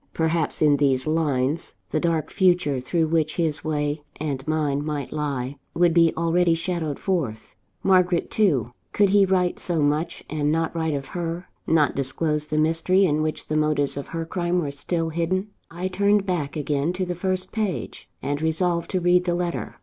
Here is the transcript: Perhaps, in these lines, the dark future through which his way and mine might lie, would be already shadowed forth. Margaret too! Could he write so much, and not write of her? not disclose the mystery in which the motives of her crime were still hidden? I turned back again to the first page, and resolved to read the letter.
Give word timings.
Perhaps, 0.15 0.63
in 0.63 0.77
these 0.77 1.05
lines, 1.05 1.75
the 1.89 1.99
dark 1.99 2.31
future 2.31 2.79
through 2.79 3.05
which 3.05 3.35
his 3.35 3.63
way 3.63 4.01
and 4.19 4.47
mine 4.47 4.83
might 4.83 5.11
lie, 5.13 5.57
would 5.75 5.93
be 5.93 6.11
already 6.17 6.55
shadowed 6.55 6.97
forth. 6.97 7.55
Margaret 7.83 8.31
too! 8.31 8.71
Could 8.93 9.09
he 9.11 9.25
write 9.27 9.59
so 9.59 9.79
much, 9.79 10.23
and 10.27 10.51
not 10.51 10.75
write 10.75 10.95
of 10.95 11.09
her? 11.09 11.49
not 11.67 11.95
disclose 11.95 12.47
the 12.47 12.57
mystery 12.57 13.05
in 13.05 13.21
which 13.21 13.45
the 13.45 13.55
motives 13.55 13.95
of 13.95 14.07
her 14.07 14.25
crime 14.25 14.57
were 14.57 14.71
still 14.71 15.09
hidden? 15.09 15.49
I 15.69 15.87
turned 15.87 16.25
back 16.25 16.55
again 16.55 16.93
to 16.93 17.05
the 17.05 17.13
first 17.13 17.51
page, 17.51 18.09
and 18.23 18.41
resolved 18.41 18.89
to 18.89 18.99
read 18.99 19.25
the 19.25 19.35
letter. 19.35 19.75